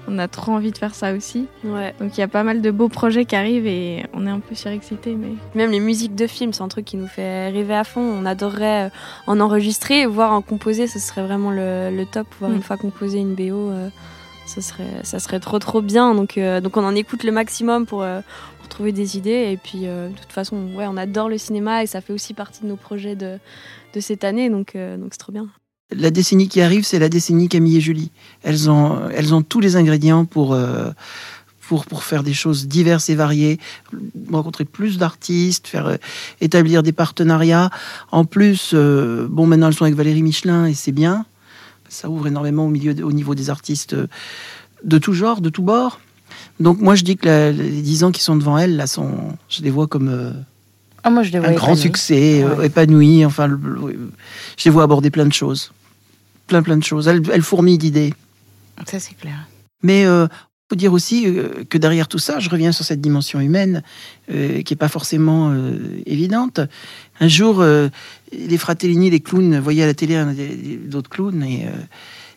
on 0.09 0.19
a 0.19 0.29
trop 0.29 0.53
envie 0.53 0.73
de 0.73 0.79
faire 0.79 0.95
ça 0.95 1.13
aussi. 1.13 1.47
Ouais. 1.63 1.93
Donc 2.01 2.17
il 2.17 2.21
y 2.21 2.23
a 2.23 2.29
pas 2.29 2.43
mal 2.43 2.63
de 2.63 2.71
beaux 2.71 2.89
projets 2.89 3.27
qui 3.27 3.37
arrivent 3.37 3.67
et 3.67 4.07
on 4.15 4.27
est 4.27 4.31
un 4.31 4.41
peu 4.41 4.55
surexcités. 4.55 5.15
Mais... 5.15 5.33
Même 5.55 5.73
les 5.73 5.81
musiques 5.81 6.15
de 6.15 6.27
films, 6.27 6.55
c'est 6.55 6.63
un 6.63 6.69
truc 6.69 6.87
qui 6.87 6.97
nous 6.97 7.07
fait 7.07 7.51
rêver 7.51 7.75
à 7.75 7.85
fond. 7.85 8.01
On 8.01 8.25
adorerait 8.25 8.87
euh, 8.87 8.91
en 9.27 9.39
enregistrer, 9.41 10.07
voire 10.07 10.33
en 10.33 10.41
composer, 10.41 10.87
ce 10.87 10.99
serait 10.99 11.23
vraiment 11.23 11.51
le, 11.51 11.95
le 11.95 12.07
top. 12.07 12.29
Pouvoir 12.31 12.53
Mm. 12.53 12.55
une 12.55 12.63
fois 12.63 12.79
composer 12.79 13.19
une 13.19 13.35
BO, 13.35 13.69
euh, 13.73 13.91
ça, 14.47 14.63
serait, 14.63 15.01
ça 15.03 15.19
serait 15.19 15.39
trop 15.39 15.59
trop 15.59 15.83
bien. 15.83 16.15
Donc, 16.15 16.39
euh, 16.39 16.63
donc 16.63 16.79
on 16.79 16.85
en 16.85 16.95
écoute 16.95 17.25
le 17.25 17.33
maximum 17.33 17.85
pour, 17.85 18.03
euh, 18.03 18.21
pour 18.59 18.60
trouver 18.71 18.93
des 18.93 19.19
idées. 19.19 19.51
Et 19.53 19.59
puis 19.59 19.81
euh, 19.85 20.09
de 20.09 20.17
toute 20.17 20.33
façon, 20.33 20.57
ouais, 20.75 20.87
on 20.89 20.97
adore 20.97 21.29
le 21.29 21.37
cinéma 21.37 21.83
et 21.83 21.87
ça 21.87 22.01
fait 22.01 22.13
aussi 22.13 22.33
partie 22.33 22.63
de 22.63 22.69
nos 22.69 22.77
projets 22.77 23.17
de, 23.17 23.39
de 23.95 24.01
cette 24.01 24.25
année. 24.25 24.49
Donc 24.49 24.75
euh, 24.75 24.97
donc 24.97 25.09
c'est 25.13 25.19
trop 25.19 25.33
bien. 25.33 25.49
La 25.93 26.11
décennie 26.11 26.49
qui 26.49 26.61
arrive, 26.61 26.85
c'est 26.85 27.01
la 27.01 27.09
décennie 27.09 27.49
Camille 27.49 27.77
et 27.77 27.81
Julie. 27.81 28.13
Elles 28.43 28.71
ont, 28.71 29.09
elles 29.13 29.35
ont 29.35 29.43
tous 29.43 29.59
les 29.59 29.75
ingrédients 29.75 30.25
pour, 30.25 30.55
euh, 30.55 30.91
pour, 31.67 31.85
pour 31.85 32.05
faire 32.05 32.23
des 32.23 32.33
choses 32.33 32.69
diverses 32.69 33.11
et 33.11 33.17
variées, 33.17 33.59
rencontrer 34.31 34.65
plus 34.65 34.99
d'artistes, 34.99 35.67
faire 35.67 35.99
établir 36.41 36.85
des 36.85 36.93
partenariats. 36.93 37.71
En 38.13 38.25
plus, 38.25 38.73
bon, 38.73 39.47
maintenant 39.49 39.67
elles 39.67 39.75
sont 39.75 39.85
avec 39.85 39.97
Valérie 39.97 40.23
Michelin 40.23 40.67
et 40.67 40.75
c'est 40.75 40.93
bien. 40.93 41.27
Ça 41.89 42.09
ouvre 42.09 42.29
énormément 42.29 42.67
au, 42.67 42.71
milieu, 42.71 42.95
au 43.05 43.11
niveau 43.11 43.35
des 43.35 43.51
artistes 43.51 43.97
de 44.85 44.99
tout 44.99 45.13
genre, 45.13 45.41
de 45.41 45.51
tout 45.51 45.63
bord. 45.65 45.99
Donc 46.59 46.81
moi, 46.81 46.95
je 46.95 47.05
dis 47.05 47.17
que 47.17 47.27
la- 47.27 47.53
les 47.53 47.83
dix 47.83 48.05
ans 48.05 48.11
qui 48.13 48.23
sont 48.23 48.37
devant 48.37 48.59
elles, 48.59 48.77
là, 48.77 48.87
sont, 48.87 49.37
je 49.49 49.63
les 49.63 49.71
vois 49.71 49.87
comme 49.87 50.09
euh, 50.09 50.33
Ah, 51.03 51.11
moi, 51.11 51.23
je 51.23 51.31
les 51.33 51.39
vois 51.39 51.49
un 51.49 51.53
grand 51.53 51.69
épanouis. 51.69 51.83
succès, 51.83 52.43
euh, 52.43 52.63
épanoui. 52.63 53.25
Enfin, 53.25 53.47
le- 53.47 53.57
le- 53.57 54.11
je 54.57 54.65
les 54.65 54.71
vois 54.71 54.83
aborder 54.83 55.11
plein 55.11 55.27
de 55.27 55.33
choses. 55.33 55.73
Plein, 56.47 56.63
plein 56.63 56.77
de 56.77 56.85
choses. 56.85 57.09
Elles, 57.09 57.23
elles 57.33 57.43
fourmillent 57.43 57.79
d'idées. 57.79 58.13
Ça, 58.87 58.99
c'est 58.99 59.15
clair. 59.17 59.47
Mais 59.83 60.05
euh, 60.05 60.27
faut 60.69 60.77
dire 60.77 60.93
aussi 60.93 61.27
euh, 61.27 61.65
que 61.69 61.79
derrière 61.79 62.07
tout 62.09 62.19
ça, 62.19 62.39
je 62.39 62.49
reviens 62.51 62.73
sur 62.73 62.85
cette 62.85 63.01
dimension 63.01 63.41
humaine 63.41 63.83
euh, 64.31 64.63
qui 64.63 64.75
est 64.75 64.77
pas 64.77 64.89
forcément 64.89 65.51
euh, 65.53 65.79
évidente. 66.07 66.61
Un 67.21 67.29
jour, 67.29 67.61
euh, 67.61 67.89
les 68.33 68.57
Fratellini, 68.59 69.11
les 69.11 69.21
clowns, 69.21 69.59
voyaient 69.59 69.83
à 69.83 69.87
la 69.87 69.95
télé 69.95 70.23
d'autres 70.87 71.11
clowns 71.11 71.43
et, 71.43 71.67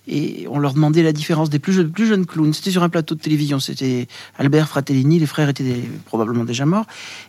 et 0.07 0.45
on 0.49 0.59
leur 0.59 0.73
demandait 0.73 1.03
la 1.03 1.13
différence 1.13 1.49
des 1.49 1.59
plus 1.59 1.73
jeunes, 1.73 1.91
plus 1.91 2.07
jeunes 2.07 2.25
clowns. 2.25 2.53
C'était 2.53 2.71
sur 2.71 2.83
un 2.83 2.89
plateau 2.89 3.15
de 3.15 3.21
télévision. 3.21 3.59
C'était 3.59 4.07
Albert 4.37 4.67
Fratellini, 4.67 5.19
les 5.19 5.25
frères 5.25 5.49
étaient 5.49 5.63
des- 5.63 5.89
probablement 6.05 6.43
déjà 6.43 6.65
morts. 6.65 6.85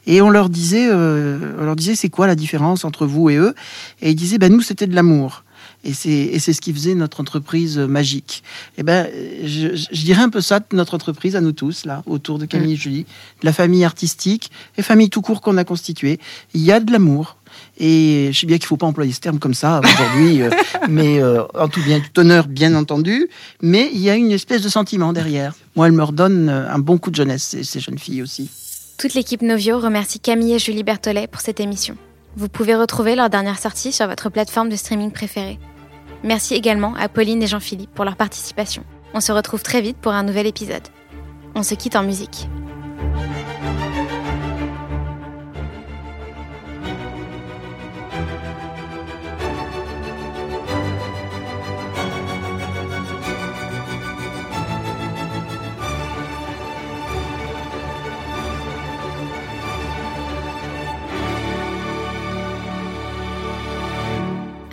Et 0.06 0.20
on 0.20 0.30
leur 0.30 0.48
disait, 0.48 0.88
euh, 0.90 1.56
on 1.60 1.64
leur 1.64 1.76
disait, 1.76 1.94
c'est 1.94 2.08
quoi 2.08 2.26
la 2.26 2.34
différence 2.34 2.84
entre 2.84 3.06
vous 3.06 3.30
et 3.30 3.36
eux? 3.36 3.54
Et 4.02 4.10
ils 4.10 4.16
disaient, 4.16 4.38
ben 4.38 4.52
nous, 4.52 4.60
c'était 4.62 4.86
de 4.86 4.94
l'amour. 4.94 5.44
Et 5.86 5.92
c'est, 5.92 6.38
ce 6.38 6.60
qui 6.60 6.72
faisait 6.72 6.94
notre 6.94 7.20
entreprise 7.20 7.78
euh, 7.78 7.86
magique. 7.86 8.42
Et 8.78 8.82
ben, 8.82 9.06
je, 9.44 10.02
dirais 10.02 10.22
un 10.22 10.30
peu 10.30 10.40
ça 10.40 10.60
de 10.60 10.64
notre 10.72 10.94
entreprise 10.94 11.36
à 11.36 11.42
nous 11.42 11.52
tous, 11.52 11.84
là, 11.84 12.02
autour 12.06 12.38
de 12.38 12.46
Camille 12.46 12.72
et 12.72 12.76
Julie, 12.76 13.04
de 13.40 13.46
la 13.46 13.52
famille 13.52 13.84
artistique 13.84 14.50
et 14.78 14.82
famille 14.82 15.10
tout 15.10 15.20
court 15.20 15.42
qu'on 15.42 15.58
a 15.58 15.64
constituée. 15.64 16.18
Il 16.54 16.62
y 16.62 16.72
a 16.72 16.80
de 16.80 16.90
l'amour. 16.90 17.36
Et 17.78 18.30
je 18.32 18.38
sais 18.38 18.46
bien 18.46 18.58
qu'il 18.58 18.66
faut 18.66 18.76
pas 18.76 18.86
employer 18.86 19.12
ce 19.12 19.20
terme 19.20 19.38
comme 19.38 19.54
ça 19.54 19.80
aujourd'hui, 19.82 20.42
euh, 20.42 20.50
mais 20.88 21.20
euh, 21.20 21.42
en 21.54 21.68
tout 21.68 21.82
bien, 21.82 22.00
tout 22.00 22.20
honneur, 22.20 22.46
bien 22.46 22.74
entendu. 22.74 23.28
Mais 23.62 23.90
il 23.92 24.00
y 24.00 24.10
a 24.10 24.14
une 24.14 24.30
espèce 24.30 24.62
de 24.62 24.68
sentiment 24.68 25.12
derrière. 25.12 25.54
Moi, 25.76 25.86
elle 25.86 25.92
me 25.92 26.02
redonne 26.02 26.48
euh, 26.48 26.70
un 26.70 26.78
bon 26.78 26.98
coup 26.98 27.10
de 27.10 27.16
jeunesse, 27.16 27.42
ces, 27.42 27.64
ces 27.64 27.80
jeunes 27.80 27.98
filles 27.98 28.22
aussi. 28.22 28.50
Toute 28.98 29.14
l'équipe 29.14 29.42
Novio 29.42 29.78
remercie 29.78 30.20
Camille 30.20 30.54
et 30.54 30.58
Julie 30.58 30.84
Berthollet 30.84 31.26
pour 31.26 31.40
cette 31.40 31.60
émission. 31.60 31.96
Vous 32.36 32.48
pouvez 32.48 32.74
retrouver 32.74 33.16
leur 33.16 33.30
dernière 33.30 33.58
sortie 33.58 33.92
sur 33.92 34.06
votre 34.06 34.28
plateforme 34.28 34.68
de 34.68 34.76
streaming 34.76 35.10
préférée. 35.10 35.58
Merci 36.22 36.54
également 36.54 36.94
à 36.94 37.08
Pauline 37.08 37.42
et 37.42 37.46
Jean-Philippe 37.46 37.90
pour 37.94 38.04
leur 38.04 38.16
participation. 38.16 38.82
On 39.12 39.20
se 39.20 39.30
retrouve 39.30 39.62
très 39.62 39.80
vite 39.80 39.98
pour 39.98 40.12
un 40.12 40.22
nouvel 40.22 40.46
épisode. 40.46 40.82
On 41.54 41.62
se 41.62 41.74
quitte 41.74 41.96
en 41.96 42.02
musique. 42.02 42.48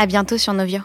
À 0.01 0.07
bientôt 0.07 0.39
sur 0.39 0.51
Novio. 0.53 0.79